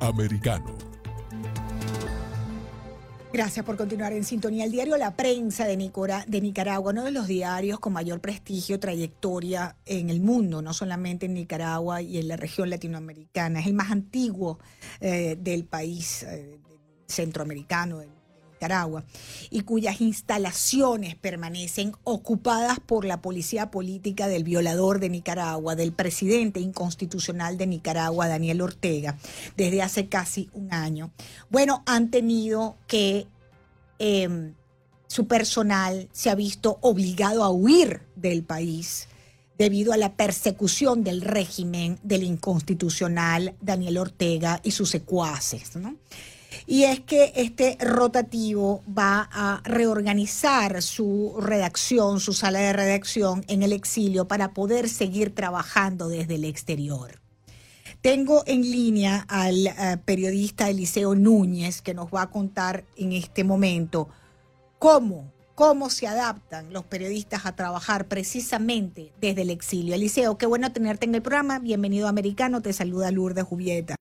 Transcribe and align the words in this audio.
Americano. 0.00 0.76
Gracias 3.32 3.66
por 3.66 3.76
continuar 3.76 4.14
en 4.14 4.24
sintonía. 4.24 4.64
El 4.64 4.72
diario 4.72 4.96
La 4.96 5.14
Prensa 5.14 5.66
de, 5.66 5.76
Nicaragua, 5.76 6.92
uno 6.92 7.04
de 7.04 7.10
los 7.10 7.26
diarios 7.26 7.78
con 7.80 7.92
mayor 7.92 8.20
prestigio, 8.20 8.80
trayectoria 8.80 9.76
en 9.84 10.08
el 10.08 10.22
mundo, 10.22 10.62
no 10.62 10.72
solamente 10.72 11.26
en 11.26 11.34
Nicaragua 11.34 12.00
y 12.00 12.16
en 12.16 12.28
la 12.28 12.36
región 12.36 12.70
latinoamericana. 12.70 13.60
Es 13.60 13.66
el 13.66 13.74
más 13.74 13.90
antiguo 13.90 14.58
eh, 15.00 15.36
del 15.38 15.66
país 15.66 16.22
eh, 16.22 16.58
centroamericano, 17.06 18.00
Nicaragua, 18.66 19.04
y 19.50 19.60
cuyas 19.60 20.00
instalaciones 20.00 21.14
permanecen 21.14 21.92
ocupadas 22.02 22.80
por 22.80 23.04
la 23.04 23.22
policía 23.22 23.70
política 23.70 24.26
del 24.26 24.42
violador 24.42 24.98
de 24.98 25.08
Nicaragua, 25.08 25.76
del 25.76 25.92
presidente 25.92 26.58
inconstitucional 26.58 27.56
de 27.58 27.68
Nicaragua, 27.68 28.26
Daniel 28.26 28.62
Ortega, 28.62 29.18
desde 29.56 29.82
hace 29.82 30.08
casi 30.08 30.50
un 30.52 30.72
año. 30.72 31.12
Bueno, 31.50 31.82
han 31.86 32.10
tenido 32.10 32.76
que... 32.86 33.26
Em, 33.98 34.54
su 35.08 35.28
personal 35.28 36.08
se 36.12 36.30
ha 36.30 36.34
visto 36.34 36.78
obligado 36.82 37.44
a 37.44 37.50
huir 37.50 38.02
del 38.16 38.42
país 38.42 39.06
debido 39.56 39.92
a 39.92 39.96
la 39.96 40.16
persecución 40.16 41.04
del 41.04 41.20
régimen 41.20 41.98
del 42.02 42.24
inconstitucional 42.24 43.54
Daniel 43.60 43.98
Ortega 43.98 44.60
y 44.64 44.72
sus 44.72 44.90
secuaces. 44.90 45.76
¿no? 45.76 45.96
Y 46.66 46.84
es 46.84 47.00
que 47.00 47.32
este 47.36 47.76
rotativo 47.80 48.82
va 48.86 49.28
a 49.32 49.60
reorganizar 49.64 50.82
su 50.82 51.36
redacción, 51.40 52.20
su 52.20 52.32
sala 52.32 52.60
de 52.60 52.72
redacción 52.72 53.44
en 53.48 53.62
el 53.62 53.72
exilio 53.72 54.28
para 54.28 54.52
poder 54.52 54.88
seguir 54.88 55.34
trabajando 55.34 56.08
desde 56.08 56.36
el 56.36 56.44
exterior. 56.44 57.20
Tengo 58.00 58.44
en 58.46 58.62
línea 58.62 59.24
al 59.28 59.66
eh, 59.66 59.72
periodista 60.04 60.70
Eliseo 60.70 61.14
Núñez 61.14 61.82
que 61.82 61.94
nos 61.94 62.06
va 62.08 62.22
a 62.22 62.30
contar 62.30 62.84
en 62.96 63.12
este 63.12 63.42
momento 63.42 64.08
cómo, 64.78 65.32
cómo 65.56 65.90
se 65.90 66.06
adaptan 66.06 66.72
los 66.72 66.84
periodistas 66.84 67.46
a 67.46 67.56
trabajar 67.56 68.06
precisamente 68.06 69.12
desde 69.20 69.42
el 69.42 69.50
exilio. 69.50 69.94
Eliseo, 69.94 70.38
qué 70.38 70.46
bueno 70.46 70.72
tenerte 70.72 71.06
en 71.06 71.16
el 71.16 71.22
programa. 71.22 71.58
Bienvenido 71.58 72.06
a 72.06 72.10
Americano. 72.10 72.62
Te 72.62 72.72
saluda 72.72 73.10
Lourdes 73.10 73.44
Jubieta. 73.44 73.95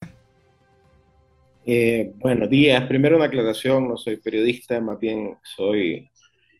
Eh, 1.68 2.12
buenos 2.18 2.50
días. 2.50 2.86
Primero 2.88 3.16
una 3.16 3.26
aclaración, 3.26 3.88
no 3.88 3.98
soy 3.98 4.18
periodista, 4.18 4.80
más 4.82 5.00
bien 5.00 5.36
soy 5.44 6.12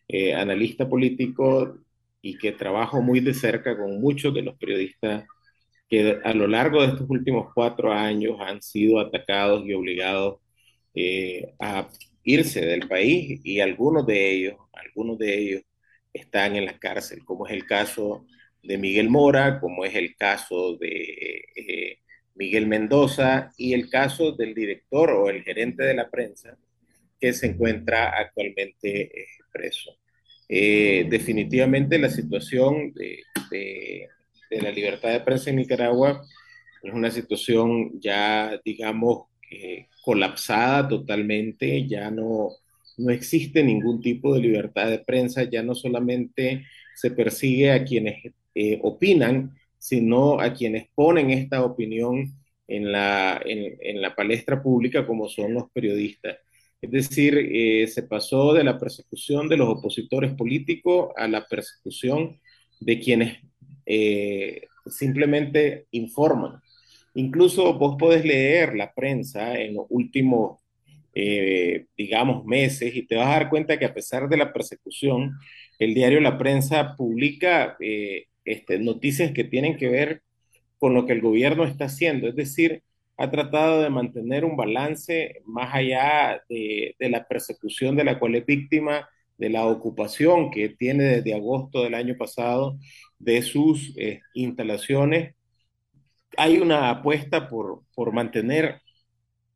eh, 0.08 0.34
analista 0.34 0.88
político 0.88 1.78
y 2.20 2.36
que 2.38 2.50
trabajo 2.52 3.00
muy 3.02 3.20
de 3.20 3.32
cerca 3.34 3.76
con 3.76 4.00
muchos 4.00 4.34
de 4.34 4.42
los 4.42 4.56
periodistas 4.58 5.24
que 5.88 6.18
a 6.24 6.34
lo 6.34 6.48
largo 6.48 6.82
de 6.82 6.88
estos 6.88 7.08
últimos 7.08 7.52
cuatro 7.54 7.92
años 7.92 8.36
han 8.40 8.60
sido 8.62 8.98
atacados 9.00 9.64
y 9.66 9.74
obligados 9.74 10.40
eh, 10.94 11.54
a 11.60 11.88
irse 12.24 12.66
del 12.66 12.88
país 12.88 13.40
y 13.44 13.60
algunos 13.60 14.06
de 14.06 14.32
ellos, 14.32 14.56
algunos 14.72 15.18
de 15.18 15.38
ellos 15.38 15.62
están 16.12 16.56
en 16.56 16.64
la 16.66 16.78
cárcel, 16.78 17.24
como 17.24 17.46
es 17.46 17.52
el 17.52 17.66
caso 17.66 18.26
de 18.62 18.78
Miguel 18.78 19.10
Mora, 19.10 19.60
como 19.60 19.84
es 19.84 19.94
el 19.94 20.16
caso 20.16 20.76
de 20.78 21.98
Miguel 22.36 22.66
Mendoza 22.66 23.52
y 23.56 23.72
el 23.72 23.88
caso 23.90 24.32
del 24.32 24.54
director 24.54 25.10
o 25.10 25.30
el 25.30 25.42
gerente 25.42 25.84
de 25.84 25.94
la 25.94 26.08
prensa 26.08 26.56
que 27.18 27.32
se 27.32 27.46
encuentra 27.46 28.10
actualmente 28.16 29.02
eh, 29.02 29.26
preso. 29.52 29.96
Eh, 30.48 31.06
definitivamente 31.08 31.98
la 31.98 32.10
situación 32.10 32.92
de, 32.92 33.18
la 34.50 34.70
libertad 34.70 35.10
de 35.10 35.20
prensa 35.20 35.50
en 35.50 35.56
Nicaragua 35.56 36.22
es 36.82 36.92
una 36.92 37.10
situación 37.10 38.00
ya, 38.00 38.60
digamos, 38.64 39.26
colapsada 40.02 40.88
totalmente, 40.88 41.86
ya 41.86 42.10
no, 42.10 42.50
no 42.96 43.10
existe 43.10 43.62
ningún 43.62 44.00
tipo 44.00 44.34
de 44.34 44.40
libertad 44.40 44.88
de 44.88 45.00
prensa, 45.00 45.44
ya 45.44 45.62
no 45.62 45.74
solamente 45.74 46.64
se 46.94 47.10
persigue 47.10 47.72
a 47.72 47.84
quienes 47.84 48.32
eh, 48.54 48.78
opinan, 48.82 49.54
sino 49.86 50.40
a 50.40 50.52
quienes 50.52 50.88
ponen 50.96 51.30
esta 51.30 51.64
opinión 51.64 52.34
en 52.66 52.90
la, 52.90 53.40
en, 53.44 54.02
la 54.02 54.16
palestra 54.16 54.60
pública 54.60 55.06
como 55.06 55.28
son 55.28 55.54
los 55.54 55.70
periodistas. 55.70 56.38
Es 56.80 56.90
decir, 56.90 57.38
eh, 57.38 57.86
se 57.86 58.02
pasó 58.02 58.52
de 58.52 58.64
la 58.64 58.78
persecución 58.80 59.48
de 59.48 59.56
los 59.56 59.68
opositores 59.68 60.34
políticos 60.34 61.10
a 61.16 61.28
la 61.28 61.46
persecución 61.46 62.40
de 62.80 62.98
quienes 62.98 63.38
eh, 63.86 64.62
simplemente 64.86 65.86
informan. 65.92 66.60
Incluso 67.14 67.74
vos 67.78 67.94
podés 67.96 68.24
leer 68.24 68.74
la 68.74 68.92
prensa 68.92 69.56
en 69.56 69.74
los 69.74 69.86
últimos, 69.90 70.60
eh, 71.14 71.86
digamos, 71.96 72.44
meses 72.44 72.92
y 72.96 73.06
te 73.06 73.14
vas 73.14 73.28
a 73.28 73.38
dar 73.38 73.50
cuenta 73.50 73.78
que 73.78 73.84
a 73.84 73.94
pesar 73.94 74.28
de 74.28 74.36
la 74.36 74.52
persecución, 74.52 75.38
el 75.78 75.94
diario 75.94 76.20
La 76.20 76.38
Prensa 76.38 76.96
publica 76.96 77.76
este, 78.46 78.78
noticias 78.78 79.32
que 79.32 79.44
tienen 79.44 79.76
que 79.76 79.88
ver 79.88 80.22
con 80.78 80.94
lo 80.94 81.06
que 81.06 81.12
el 81.12 81.20
gobierno 81.20 81.64
está 81.64 81.86
haciendo. 81.86 82.28
Es 82.28 82.36
decir, 82.36 82.82
ha 83.16 83.30
tratado 83.30 83.82
de 83.82 83.90
mantener 83.90 84.44
un 84.44 84.56
balance 84.56 85.42
más 85.46 85.74
allá 85.74 86.42
de, 86.48 86.94
la 86.98 87.26
persecución 87.26 87.96
de 87.96 88.04
la 88.04 88.18
cual 88.18 88.34
es 88.36 88.46
víctima, 88.46 89.08
de 89.38 89.50
la 89.50 89.66
ocupación 89.66 90.50
que 90.50 90.70
tiene 90.70 91.04
desde 91.04 91.34
agosto 91.34 91.82
del 91.82 91.94
año 91.94 92.16
pasado 92.16 92.78
de 93.18 93.42
sus 93.42 93.94
eh, 93.96 94.20
instalaciones. 94.34 95.34
Hay 96.36 96.58
una 96.58 96.90
apuesta 96.90 97.48
por, 97.48 97.82
por 97.94 98.12
mantener 98.12 98.80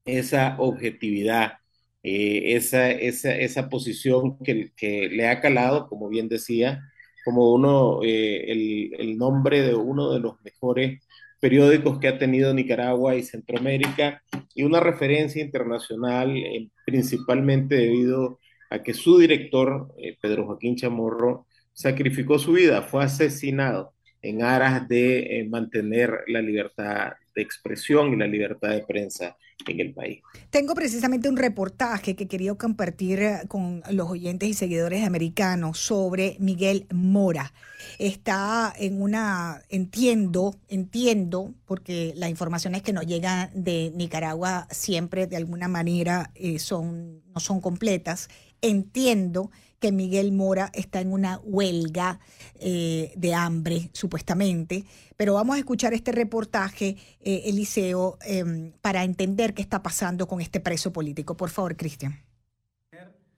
esa 0.05 0.57
objetividad, 0.59 1.55
eh, 2.03 2.55
esa, 2.57 2.91
esa, 2.91 3.37
esa, 3.37 3.69
posición 3.69 4.39
que, 4.39 4.72
que, 4.77 5.09
le 5.09 5.28
ha 5.28 5.41
calado, 5.41 5.89
como 5.89 6.09
bien 6.09 6.28
decía, 6.28 6.81
como 7.30 7.52
uno, 7.54 8.00
eh, 8.02 8.44
el, 8.48 8.91
el, 8.98 9.16
nombre 9.16 9.62
de 9.62 9.74
uno 9.76 10.10
de 10.12 10.18
los 10.18 10.34
mejores 10.42 11.00
periódicos 11.38 12.00
que 12.00 12.08
ha 12.08 12.18
tenido 12.18 12.52
Nicaragua 12.52 13.14
y 13.14 13.22
Centroamérica 13.22 14.20
y 14.52 14.64
una 14.64 14.80
referencia 14.80 15.41
internacional, 15.41 16.36
eh, 16.36 16.68
principalmente 16.84 17.76
debido 17.76 18.41
a 18.68 18.82
que 18.82 18.94
su 18.94 19.18
director, 19.18 19.94
eh, 19.98 20.16
Pedro 20.20 20.46
Joaquín 20.46 20.74
Chamorro, 20.74 21.46
sacrificó 21.72 22.38
su 22.41 22.52
vida, 22.52 22.82
fue 22.82 23.04
asesinado 23.04 23.94
en 24.22 24.42
aras 24.42 24.88
de 24.88 25.47
mantener 25.48 26.24
la 26.26 26.42
libertad 26.42 27.12
de 27.34 27.42
expresión 27.42 28.12
y 28.12 28.16
la 28.16 28.26
libertad 28.26 28.70
de 28.70 28.82
prensa 28.82 29.36
en 29.66 29.80
el 29.80 29.92
país. 29.92 30.20
Tengo 30.50 30.74
precisamente 30.74 31.28
un 31.28 31.36
reportaje 31.36 32.16
que 32.16 32.26
quería 32.26 32.54
compartir 32.54 33.20
eh, 33.20 33.41
con 33.48 33.82
los 33.91 34.08
oyentes 34.08 34.48
y 34.48 34.54
seguidores 34.54 35.04
americanos 35.04 35.78
sobre 35.78 36.36
Miguel 36.38 36.86
Mora. 36.92 37.52
Está 37.98 38.72
en 38.76 39.00
una, 39.00 39.62
entiendo, 39.68 40.56
entiendo, 40.68 41.54
porque 41.66 42.12
las 42.16 42.30
informaciones 42.30 42.82
que 42.82 42.92
nos 42.92 43.06
llegan 43.06 43.50
de 43.54 43.92
Nicaragua 43.94 44.66
siempre 44.70 45.26
de 45.26 45.36
alguna 45.36 45.68
manera 45.68 46.30
eh, 46.34 46.58
son, 46.58 47.22
no 47.34 47.41
son 47.41 47.60
completas. 47.60 48.28
Entiendo 48.62 49.50
que 49.80 49.91
Miguel 49.92 50.30
Mora 50.30 50.70
está 50.74 51.00
en 51.00 51.12
una 51.12 51.38
huelga 51.38 52.20
eh, 52.60 53.12
de 53.16 53.34
hambre, 53.34 53.91
supuestamente. 53.92 54.84
Pero 55.16 55.34
vamos 55.34 55.56
a 55.56 55.58
escuchar 55.58 55.94
este 55.94 56.12
reportaje, 56.12 56.96
eh, 57.20 57.42
Eliseo, 57.46 58.18
em, 58.24 58.72
para 58.82 59.02
entender 59.04 59.54
qué 59.54 59.62
está 59.62 59.82
pasando 59.82 60.28
con 60.28 60.41
este 60.41 60.60
preso 60.60 60.92
político. 60.92 61.36
Por 61.36 61.50
favor, 61.50 61.76
Cristian. 61.76 62.22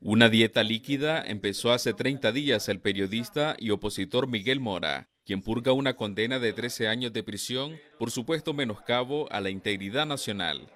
Una 0.00 0.28
dieta 0.28 0.64
líquida 0.64 1.22
empezó 1.24 1.70
hace 1.72 1.94
30 1.94 2.32
días 2.32 2.68
el 2.68 2.80
periodista 2.80 3.54
y 3.56 3.70
opositor 3.70 4.26
Miguel 4.26 4.58
Mora, 4.58 5.08
quien 5.24 5.42
purga 5.42 5.72
una 5.72 5.94
condena 5.94 6.40
de 6.40 6.52
13 6.52 6.88
años 6.88 7.12
de 7.12 7.22
prisión 7.22 7.76
por 8.00 8.10
supuesto 8.10 8.52
menoscabo 8.52 9.30
a 9.30 9.40
la 9.40 9.50
integridad 9.50 10.04
nacional. 10.04 10.68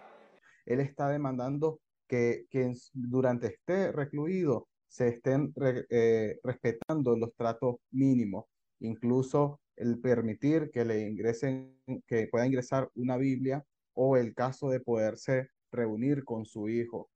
Él 0.65 0.79
está 0.79 1.09
demandando 1.09 1.81
que, 2.07 2.47
que 2.51 2.73
durante 2.93 3.49
este 3.49 3.91
recluido 3.91 4.69
se 4.97 5.09
estén 5.09 5.53
eh, 5.91 6.39
respetando 6.43 7.17
los 7.17 7.35
tratos 7.37 7.77
mínimos, 7.91 8.47
incluso 8.81 9.61
el 9.77 9.99
permitir 10.01 10.71
que 10.73 10.87
le 10.87 11.03
ingresen, 11.07 11.79
que 12.07 12.29
pueda 12.29 12.47
ingresar 12.47 12.89
una 12.95 13.19
Biblia 13.19 13.63
o 13.93 14.17
el 14.17 14.33
caso 14.33 14.71
de 14.71 14.81
poderse 14.81 15.51
reunir 15.71 16.25
con 16.25 16.47
su 16.47 16.71
hijo. 16.71 17.11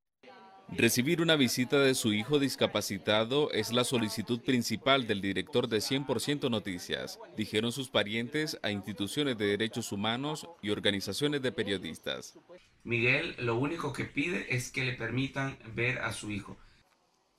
Recibir 0.77 1.23
una 1.23 1.37
visita 1.37 1.81
de 1.81 1.95
su 1.95 2.13
hijo 2.13 2.39
discapacitado 2.39 3.51
es 3.51 3.73
la 3.73 3.85
solicitud 3.85 4.41
principal 4.43 5.07
del 5.07 5.23
director 5.23 5.67
de 5.67 5.79
100% 5.79 6.51
Noticias, 6.51 7.19
dijeron 7.35 7.73
sus 7.73 7.89
parientes 7.89 8.59
a 8.63 8.71
instituciones 8.71 9.39
de 9.39 9.47
derechos 9.47 9.91
humanos 9.91 10.47
y 10.61 10.69
organizaciones 10.69 11.41
de 11.41 11.51
periodistas. 11.51 12.39
Miguel 12.85 13.35
lo 13.39 13.59
único 13.59 13.95
que 13.95 14.05
pide 14.05 14.55
es 14.55 14.71
que 14.71 14.85
le 14.85 14.93
permitan 14.93 15.57
ver 15.75 15.99
a 16.01 16.13
su 16.13 16.31
hijo. 16.31 16.59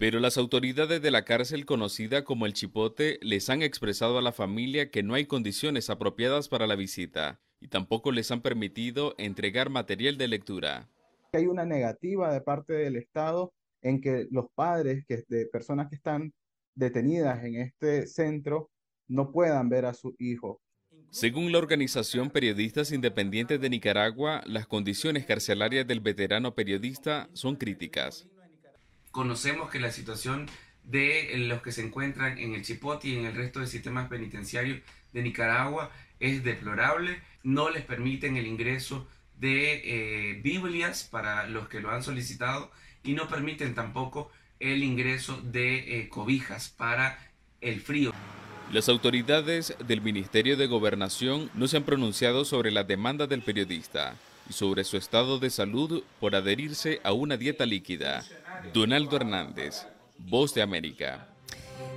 Pero 0.02 0.20
las 0.20 0.40
autoridades 0.40 1.00
de 1.00 1.12
la 1.12 1.26
cárcel 1.26 1.68
conocida 1.68 2.24
como 2.24 2.48
el 2.48 2.54
Chipote 2.54 3.20
les 3.22 3.52
han 3.52 3.62
expresado 3.62 4.18
a 4.18 4.24
la 4.24 4.32
familia 4.32 4.90
que 4.90 5.04
no 5.04 5.14
hay 5.14 5.28
condiciones 5.28 5.92
apropiadas 5.92 6.50
para 6.50 6.66
la 6.66 6.76
visita 6.76 7.40
y 7.60 7.68
tampoco 7.68 8.12
les 8.12 8.32
han 8.32 8.42
permitido 8.42 9.14
entregar 9.20 9.70
material 9.70 10.18
de 10.18 10.28
lectura. 10.28 10.90
hay 11.34 11.46
una 11.46 11.66
negativa 11.66 12.34
de 12.34 12.42
parte 12.42 12.74
del 12.74 12.96
Estado 12.96 13.54
en 13.84 14.02
que 14.02 14.26
los 14.32 14.48
padres 14.56 15.06
que, 15.08 15.24
de 15.28 15.46
personas 15.46 15.88
que 15.88 15.98
están 15.98 16.34
detenidas 16.74 17.44
en 17.44 17.58
este 17.58 18.08
centro 18.08 18.72
no 19.08 19.32
puedan 19.32 19.70
ver 19.70 19.86
a 19.86 19.94
su 19.94 20.16
hijo. 20.18 20.60
Según 21.12 21.52
la 21.52 21.60
organización 21.60 22.32
Periodistas 22.32 22.92
Independientes 22.92 23.62
de 23.62 23.70
Nicaragua, 23.70 24.42
las 24.48 24.66
condiciones 24.66 25.28
carcelarias 25.28 25.86
del 25.86 26.00
veterano 26.00 26.56
periodista 26.56 27.30
son 27.34 27.56
críticas. 27.56 28.28
Conocemos 29.12 29.70
que 29.70 29.80
la 29.80 29.92
situación 29.92 30.48
de 30.84 31.34
los 31.38 31.62
que 31.62 31.72
se 31.72 31.84
encuentran 31.84 32.38
en 32.38 32.54
el 32.54 32.64
Chipote 32.64 33.10
y 33.10 33.18
en 33.18 33.26
el 33.26 33.36
resto 33.36 33.60
del 33.60 33.68
sistema 33.68 34.10
penitenciario 34.10 34.82
de 35.14 35.22
Nicaragua 35.22 35.92
es 36.20 36.44
deplorable. 36.44 37.22
No 37.44 37.70
les 37.70 37.84
permiten 37.84 38.38
el 38.38 38.48
ingreso 38.48 39.08
de 39.38 39.82
eh, 39.84 40.40
Biblias 40.42 41.04
para 41.04 41.48
los 41.48 41.68
que 41.68 41.82
lo 41.82 41.92
han 41.92 42.04
solicitado 42.04 42.72
y 43.04 43.14
no 43.14 43.28
permiten 43.28 43.76
tampoco 43.76 44.32
el 44.60 44.84
ingreso 44.84 45.42
de 45.42 46.00
eh, 46.00 46.10
cobijas 46.10 46.70
para 46.70 47.20
el 47.60 47.82
frío. 47.82 48.14
Las 48.72 48.88
autoridades 48.88 49.76
del 49.86 50.02
Ministerio 50.02 50.56
de 50.56 50.68
Gobernación 50.68 51.50
no 51.56 51.68
se 51.68 51.78
han 51.78 51.84
pronunciado 51.84 52.46
sobre 52.46 52.72
la 52.72 52.86
demanda 52.86 53.28
del 53.28 53.42
periodista 53.42 54.16
sobre 54.52 54.84
su 54.84 54.98
estado 54.98 55.40
de 55.40 55.50
salud 55.50 56.04
por 56.20 56.36
adherirse 56.36 57.00
a 57.04 57.14
una 57.14 57.38
dieta 57.38 57.66
líquida. 57.66 58.24
Donaldo 58.74 59.16
Hernández, 59.16 59.86
Voz 60.18 60.54
de 60.54 60.62
América. 60.62 61.28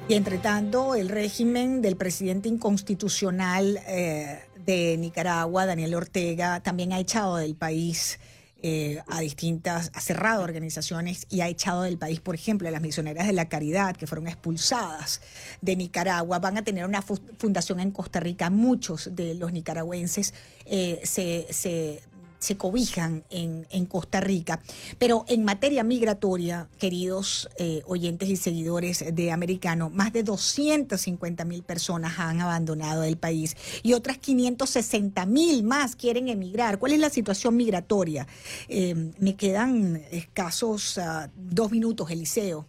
Y 0.08 0.14
entre 0.14 0.38
tanto, 0.38 0.94
el 0.94 1.08
régimen 1.08 1.82
del 1.82 1.96
presidente 1.96 2.48
inconstitucional 2.48 3.80
eh, 3.86 4.40
de 4.64 4.96
Nicaragua, 4.98 5.66
Daniel 5.66 5.94
Ortega, 5.94 6.60
también 6.60 6.92
ha 6.92 6.98
echado 6.98 7.36
del 7.36 7.54
país 7.54 8.18
eh, 8.66 9.02
a 9.08 9.20
distintas, 9.20 9.90
ha 9.92 10.00
cerrado 10.00 10.42
organizaciones 10.42 11.26
y 11.28 11.42
ha 11.42 11.48
echado 11.48 11.82
del 11.82 11.98
país, 11.98 12.20
por 12.20 12.34
ejemplo, 12.34 12.66
a 12.66 12.70
las 12.70 12.80
misioneras 12.80 13.26
de 13.26 13.34
la 13.34 13.46
caridad 13.46 13.94
que 13.94 14.06
fueron 14.06 14.26
expulsadas 14.26 15.20
de 15.60 15.76
Nicaragua. 15.76 16.38
Van 16.38 16.56
a 16.56 16.64
tener 16.64 16.86
una 16.86 17.02
fundación 17.02 17.80
en 17.80 17.90
Costa 17.90 18.20
Rica. 18.20 18.48
Muchos 18.48 19.10
de 19.14 19.34
los 19.34 19.52
nicaragüenses 19.52 20.32
eh, 20.64 20.98
se, 21.04 21.46
se 21.50 22.02
se 22.44 22.56
cobijan 22.56 23.24
en, 23.30 23.64
Costa 23.86 24.20
Rica. 24.20 24.60
Pero 24.98 25.24
en 25.28 25.44
materia 25.44 25.82
migratoria, 25.82 26.68
queridos 26.78 27.48
eh, 27.58 27.82
oyentes 27.86 28.28
y 28.28 28.36
seguidores 28.36 29.04
de 29.14 29.30
Americano, 29.30 29.90
más 29.90 30.12
de 30.12 30.22
250 30.22 31.44
mil 31.44 31.62
personas 31.62 32.18
han 32.18 32.40
abandonado 32.40 33.02
el 33.02 33.16
país 33.16 33.56
y 33.82 33.94
otras 33.94 34.18
560 34.18 35.24
mil 35.26 35.64
más 35.64 35.96
quieren 35.96 36.28
emigrar. 36.28 36.78
¿Cuál 36.78 36.92
es 36.92 37.00
la 37.00 37.10
situación 37.10 37.56
migratoria? 37.56 38.26
Eh, 38.68 39.12
me 39.18 39.36
quedan 39.36 40.02
escasos 40.10 40.98
ah, 40.98 41.30
dos 41.34 41.70
minutos, 41.70 42.10
Eliseo. 42.10 42.66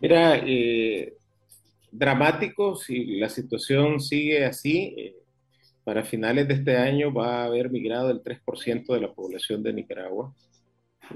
Mira, 0.00 0.36
eh, 0.46 1.14
dramático 1.90 2.76
si 2.76 3.16
la 3.16 3.28
situación 3.28 4.00
sigue 4.00 4.44
así 4.44 5.16
para 5.86 6.02
finales 6.02 6.48
de 6.48 6.54
este 6.54 6.76
año 6.76 7.12
va 7.12 7.42
a 7.42 7.44
haber 7.44 7.70
migrado 7.70 8.10
el 8.10 8.20
3% 8.20 8.92
de 8.92 9.00
la 9.00 9.14
población 9.14 9.62
de 9.62 9.72
Nicaragua. 9.72 10.34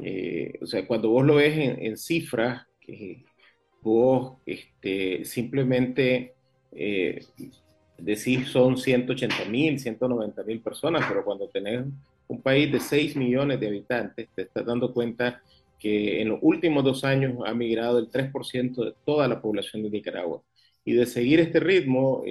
Eh, 0.01 0.61
o 0.63 0.67
sea, 0.67 0.87
cuando 0.87 1.11
vos 1.11 1.27
lo 1.27 1.35
ves 1.35 1.59
en, 1.59 1.97
cifras, 1.97 2.69
que 2.81 3.25
vos 3.83 4.39
este, 4.47 5.25
simplemente 5.25 6.35
eh, 6.71 7.19
decís 7.99 8.47
son 8.47 8.77
180 8.77 9.45
mil, 9.47 9.77
190 9.81 10.45
mil 10.45 10.61
personas, 10.61 11.05
pero 11.09 11.25
cuando 11.25 11.49
tenés 11.49 11.85
un 12.29 12.41
país 12.41 12.71
de 12.71 12.79
6 12.79 13.17
millones 13.17 13.59
de 13.59 13.67
habitantes, 13.67 14.29
te 14.37 14.43
estás 14.43 14.65
dando 14.65 14.95
cuenta 14.95 15.43
que 15.81 16.23
en 16.23 16.29
los 16.29 16.39
últimos 16.43 16.85
dos 16.85 17.03
años 17.03 17.39
ha 17.45 17.55
migrado 17.55 17.99
el 17.99 18.09
3% 18.09 18.85
de 18.85 18.95
toda 19.05 19.27
la 19.27 19.43
población 19.43 19.83
de 19.83 19.91
Nicaragua. 19.91 20.45
Y 20.85 20.93
de 20.93 21.07
seguir 21.07 21.41
este 21.41 21.59
ritmo, 21.59 22.23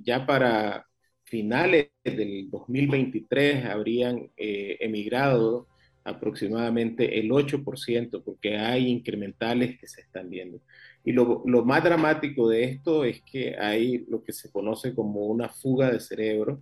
ya 0.00 0.26
para 0.26 0.86
finales 1.32 1.88
del 2.04 2.50
2023 2.50 3.64
habrían 3.64 4.30
eh, 4.36 4.76
emigrado 4.80 5.66
aproximadamente 6.04 7.18
el 7.18 7.30
8%, 7.30 8.22
porque 8.22 8.58
hay 8.58 8.88
incrementales 8.88 9.78
que 9.78 9.86
se 9.86 10.02
están 10.02 10.28
viendo. 10.28 10.60
Y 11.02 11.12
lo, 11.12 11.42
lo, 11.46 11.64
más 11.64 11.82
dramático 11.82 12.50
de 12.50 12.64
esto 12.64 13.04
es 13.04 13.22
que 13.22 13.56
hay 13.58 14.04
lo 14.10 14.22
que 14.22 14.34
se 14.34 14.50
conoce 14.50 14.94
como 14.94 15.24
una 15.24 15.48
fuga 15.48 15.90
de 15.90 16.00
cerebro. 16.00 16.60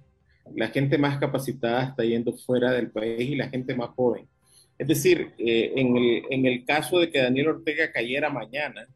La 0.54 0.68
gente 0.68 0.98
más 0.98 1.18
capacitada 1.18 1.82
está 1.82 2.04
yendo 2.04 2.32
fuera 2.34 2.70
del 2.70 2.92
país 2.92 3.28
y 3.28 3.34
la 3.34 3.48
gente 3.48 3.74
más 3.74 3.90
joven. 3.96 4.28
Es 4.78 4.86
decir, 4.86 5.32
eh, 5.36 5.72
en, 5.74 5.96
el, 5.96 6.22
en, 6.30 6.46
el, 6.46 6.64
caso 6.64 7.00
de 7.00 7.10
que 7.10 7.18
Daniel 7.18 7.48
Ortega 7.48 7.90
cayera 7.90 8.30
mañana, 8.30 8.86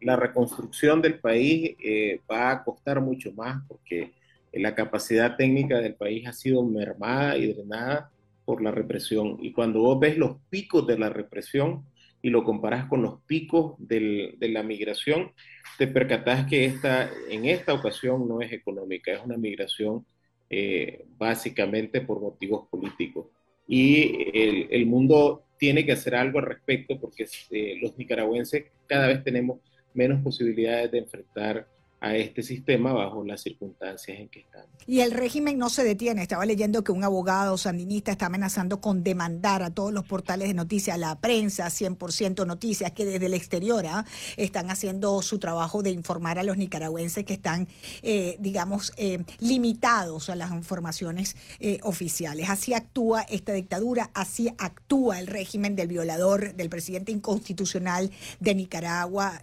la 0.00 0.14
reconstrucción 0.14 1.02
del 1.02 1.18
país 1.18 1.74
eh, 1.82 2.20
va 2.30 2.52
a 2.52 2.62
costar 2.62 3.00
mucho 3.00 3.32
más 3.32 3.60
porque 3.66 4.12
la 4.58 4.74
capacidad 4.74 5.36
técnica 5.36 5.80
del 5.80 5.94
país 5.94 6.26
ha 6.26 6.32
sido 6.32 6.62
mermada 6.64 7.36
y 7.36 7.52
drenada 7.52 8.10
por 8.44 8.62
la 8.62 8.70
represión. 8.70 9.38
Y 9.40 9.52
cuando 9.52 9.80
vos 9.80 9.98
ves 10.00 10.16
los 10.16 10.36
picos 10.48 10.86
de 10.86 10.98
la 10.98 11.10
represión 11.10 11.84
y 12.22 12.30
lo 12.30 12.44
comparás 12.44 12.86
con 12.86 13.02
los 13.02 13.20
picos 13.26 13.74
de 13.78 14.36
la 14.40 14.62
migración, 14.62 15.32
te 15.78 15.86
percatás 15.86 16.46
que 16.46 16.64
esta, 16.64 17.10
en 17.28 17.44
esta 17.44 17.74
ocasión 17.74 18.26
no 18.26 18.40
es 18.40 18.52
económica, 18.52 19.12
es 19.12 19.20
una 19.24 19.36
migración 19.36 20.06
eh, 20.48 21.04
básicamente 21.18 22.00
por 22.00 22.20
motivos 22.20 22.68
políticos. 22.68 23.26
Y 23.66 24.30
el, 24.70 24.86
mundo 24.86 25.44
tiene 25.58 25.84
que 25.84 25.92
hacer 25.92 26.14
algo 26.14 26.38
al 26.38 26.46
respecto 26.46 27.00
porque 27.00 27.26
eh, 27.50 27.78
los 27.82 27.98
nicaragüenses 27.98 28.66
cada 28.86 29.08
vez 29.08 29.24
tenemos 29.24 29.58
menos 29.92 30.22
posibilidades 30.22 30.92
de 30.92 30.98
enfrentar 30.98 31.66
a 32.00 32.14
este 32.14 32.42
sistema 32.42 32.92
bajo 32.92 33.24
las 33.24 33.40
circunstancias 33.40 34.18
en 34.18 34.28
que 34.28 34.40
estamos. 34.40 34.68
Y 34.86 35.00
el 35.00 35.12
régimen 35.12 35.56
no 35.56 35.70
se 35.70 35.82
detiene. 35.82 36.22
Estaba 36.22 36.44
leyendo 36.44 36.84
que 36.84 36.92
un 36.92 37.02
abogado 37.02 37.56
sandinista 37.56 38.12
está 38.12 38.26
amenazando 38.26 38.80
con 38.80 39.02
demandar 39.02 39.62
a 39.62 39.70
todos 39.70 39.92
los 39.92 40.04
portales 40.04 40.48
de 40.48 40.54
noticias, 40.54 40.98
la 40.98 41.18
prensa, 41.18 41.66
100% 41.66 42.46
noticias, 42.46 42.92
que 42.92 43.06
desde 43.06 43.26
el 43.26 43.34
exterior 43.34 43.86
¿ah? 43.86 44.04
están 44.36 44.70
haciendo 44.70 45.22
su 45.22 45.38
trabajo 45.38 45.82
de 45.82 45.90
informar 45.90 46.38
a 46.38 46.42
los 46.42 46.58
nicaragüenses 46.58 47.24
que 47.24 47.32
están, 47.32 47.66
eh, 48.02 48.36
digamos, 48.40 48.92
eh, 48.98 49.24
limitados 49.40 50.28
a 50.28 50.36
las 50.36 50.52
informaciones 50.52 51.34
eh, 51.60 51.78
oficiales. 51.82 52.50
Así 52.50 52.74
actúa 52.74 53.22
esta 53.22 53.54
dictadura, 53.54 54.10
así 54.12 54.50
actúa 54.58 55.18
el 55.18 55.26
régimen 55.26 55.74
del 55.76 55.88
violador, 55.88 56.54
del 56.54 56.68
presidente 56.68 57.10
inconstitucional 57.10 58.10
de 58.40 58.54
Nicaragua, 58.54 59.40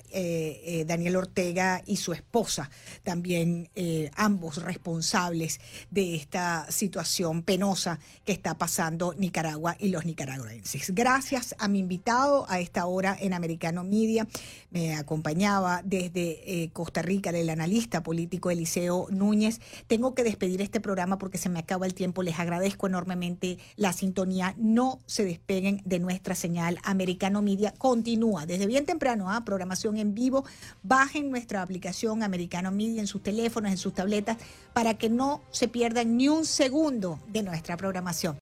Daniel 0.86 1.16
Ortega 1.16 1.82
y 1.86 1.98
su 1.98 2.14
esposa 2.14 2.43
también 3.04 3.70
eh, 3.76 4.12
ambos 4.16 4.62
responsables 4.62 5.60
de 5.92 6.16
esta 6.16 6.66
situación 6.70 7.44
penosa 7.44 8.00
que 8.26 8.32
está 8.32 8.58
pasando 8.58 9.14
Nicaragua 9.18 9.76
y 9.80 9.90
los 9.90 10.06
nicaragüenses. 10.06 10.94
Gracias 10.94 11.56
a 11.58 11.68
mi 11.68 11.80
invitado 11.80 12.46
a 12.50 12.60
esta 12.60 12.86
hora 12.86 13.18
en 13.20 13.34
Americano 13.34 13.84
Media. 13.84 14.28
Me 14.72 14.96
acompañaba 14.96 15.82
desde 15.84 16.64
eh, 16.64 16.70
Costa 16.72 17.02
Rica 17.02 17.30
el 17.32 17.50
analista 17.50 18.04
político 18.04 18.52
Eliseo 18.52 19.08
Núñez. 19.10 19.60
Tengo 19.88 20.14
que 20.14 20.24
despedir 20.24 20.62
este 20.62 20.80
programa 20.80 21.18
porque 21.18 21.38
se 21.38 21.50
me 21.50 21.60
acaba 21.60 21.86
el 21.86 21.94
tiempo. 21.94 22.24
Les 22.24 22.40
agradezco 22.40 22.88
enormemente 22.88 23.58
la 23.76 23.94
sintonía. 23.94 24.56
No 24.58 25.00
se 25.06 25.26
despeguen 25.26 25.82
de 25.86 26.00
nuestra 26.00 26.36
señal. 26.36 26.80
Americano 26.84 27.42
Media 27.42 27.74
continúa 27.78 28.46
desde 28.46 28.68
bien 28.68 28.86
temprano, 28.86 29.30
a 29.30 29.38
¿ah? 29.38 29.46
programación 29.46 29.98
en 29.98 30.14
vivo. 30.14 30.46
Bajen 30.82 31.30
nuestra 31.30 31.62
aplicación 31.62 32.24
Americano 32.34 32.72
Media 32.72 33.00
en 33.00 33.06
sus 33.06 33.22
teléfonos, 33.22 33.72
en 33.72 33.78
sus 33.78 33.94
tabletas, 33.94 34.38
para 34.74 34.96
que 34.96 35.08
no 35.08 35.44
se 35.52 35.68
pierdan 35.68 36.18
ni 36.18 36.30
un 36.30 36.46
segundo 36.46 37.20
de 37.28 37.44
nuestra 37.44 37.78
programación. 37.78 38.32